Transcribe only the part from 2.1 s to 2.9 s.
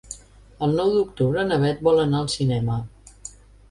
al cinema.